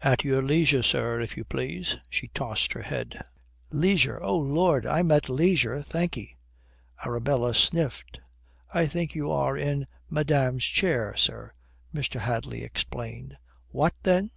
[0.00, 3.20] "At your leisure, sir, if you please." She tossed her head.
[3.70, 4.18] "Leisure!
[4.22, 6.38] Oh Lord, I'm at leisure, thank 'e."
[7.04, 8.20] Arabella sniffed.
[8.72, 11.52] "I think you are in madame's chair, sir,"
[11.94, 12.20] Mr.
[12.20, 13.36] Hadley explained.
[13.68, 14.30] "What, then?